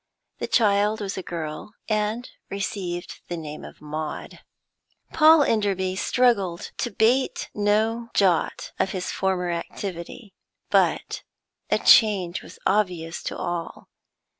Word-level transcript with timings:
The 0.39 0.47
child 0.47 0.99
was 0.99 1.15
a 1.15 1.21
girl 1.21 1.75
and 1.87 2.27
received 2.49 3.21
the 3.27 3.37
name 3.37 3.63
of 3.63 3.81
Maud. 3.81 4.39
Paul 5.13 5.43
Enderby 5.43 5.95
struggled 5.95 6.71
to 6.79 6.89
bate 6.89 7.51
no 7.53 8.09
jot 8.15 8.71
of 8.79 8.93
his 8.93 9.11
former 9.11 9.51
activity, 9.51 10.33
but 10.71 11.21
a 11.69 11.77
change 11.77 12.41
was 12.41 12.57
obvious 12.65 13.21
to 13.21 13.37
all. 13.37 13.89